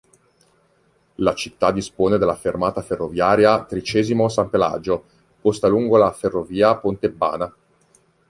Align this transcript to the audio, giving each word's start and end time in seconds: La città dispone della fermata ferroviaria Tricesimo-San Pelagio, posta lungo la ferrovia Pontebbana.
La 1.17 1.35
città 1.35 1.71
dispone 1.71 2.17
della 2.17 2.33
fermata 2.33 2.81
ferroviaria 2.81 3.63
Tricesimo-San 3.65 4.49
Pelagio, 4.49 5.05
posta 5.39 5.67
lungo 5.67 5.95
la 5.97 6.11
ferrovia 6.11 6.75
Pontebbana. 6.75 7.53